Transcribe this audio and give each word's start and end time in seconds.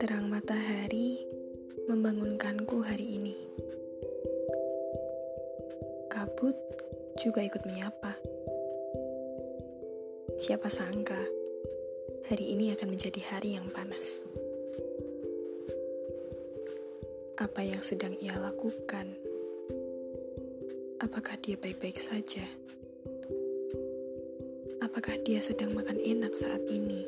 Terang 0.00 0.32
matahari 0.32 1.20
membangunkanku 1.84 2.80
hari 2.80 3.20
ini. 3.20 3.36
Kabut 6.08 6.56
juga 7.20 7.44
ikut 7.44 7.68
menyapa. 7.68 8.16
Siapa 10.40 10.72
sangka 10.72 11.20
hari 12.32 12.56
ini 12.56 12.72
akan 12.72 12.96
menjadi 12.96 13.20
hari 13.28 13.60
yang 13.60 13.68
panas. 13.68 14.24
Apa 17.36 17.60
yang 17.60 17.84
sedang 17.84 18.16
ia 18.24 18.40
lakukan? 18.40 19.12
Apakah 21.04 21.36
dia 21.44 21.60
baik-baik 21.60 22.00
saja? 22.00 22.64
Apakah 24.94 25.18
dia 25.26 25.42
sedang 25.42 25.74
makan 25.74 25.98
enak 25.98 26.38
saat 26.38 26.70
ini? 26.70 27.02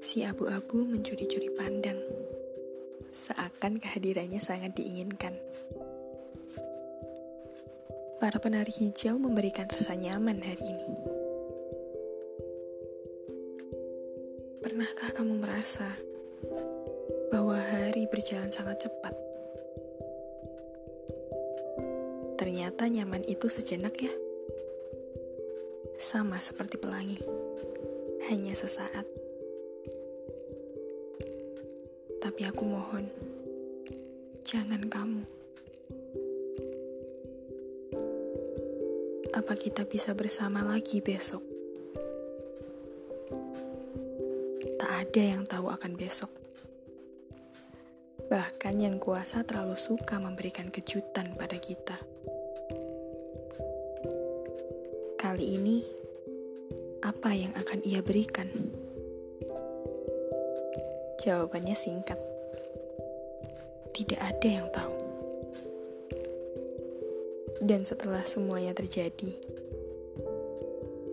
Si 0.00 0.24
abu-abu 0.24 0.88
mencuri-curi 0.88 1.52
pandang, 1.52 2.00
seakan 3.12 3.76
kehadirannya 3.76 4.40
sangat 4.40 4.72
diinginkan. 4.72 5.36
Para 8.24 8.40
penari 8.40 8.72
hijau 8.72 9.20
memberikan 9.20 9.68
rasa 9.68 10.00
nyaman 10.00 10.40
hari 10.40 10.64
ini. 10.64 10.88
Pernahkah 14.64 15.12
kamu 15.12 15.44
merasa 15.44 15.92
bahwa 17.28 17.60
hari 17.60 18.08
berjalan 18.08 18.48
sangat 18.48 18.88
cepat? 18.88 19.12
Ternyata 22.40 22.88
nyaman 22.88 23.28
itu 23.28 23.44
sejenak 23.52 23.92
ya. 24.00 24.29
Sama 26.00 26.40
seperti 26.40 26.80
pelangi, 26.80 27.20
hanya 28.32 28.56
sesaat. 28.56 29.04
Tapi 32.24 32.40
aku 32.48 32.64
mohon, 32.64 33.04
jangan 34.40 34.80
kamu. 34.88 35.28
Apa 39.36 39.52
kita 39.60 39.84
bisa 39.84 40.16
bersama 40.16 40.64
lagi 40.64 41.04
besok? 41.04 41.44
Tak 44.80 44.92
ada 45.04 45.20
yang 45.36 45.44
tahu 45.44 45.68
akan 45.68 46.00
besok. 46.00 46.32
Bahkan 48.32 48.74
yang 48.80 48.96
kuasa 48.96 49.44
terlalu 49.44 49.76
suka 49.76 50.16
memberikan 50.16 50.72
kejutan 50.72 51.36
pada 51.36 51.60
kita. 51.60 52.00
Kali 55.30 55.62
ini, 55.62 55.78
apa 57.06 57.30
yang 57.30 57.54
akan 57.54 57.86
ia 57.86 58.02
berikan? 58.02 58.50
Jawabannya 61.22 61.78
singkat. 61.78 62.18
Tidak 63.94 64.18
ada 64.18 64.48
yang 64.50 64.66
tahu. 64.74 64.96
Dan 67.62 67.86
setelah 67.86 68.26
semuanya 68.26 68.74
terjadi, 68.74 69.30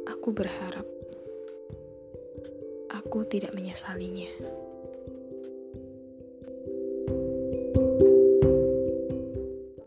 aku 0.10 0.34
berharap 0.34 0.90
aku 2.90 3.22
tidak 3.30 3.54
menyesalinya. 3.54 4.34